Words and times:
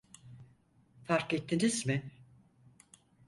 Fark 1.03 1.33
ettiniz 1.33 1.85
mi? 1.85 2.11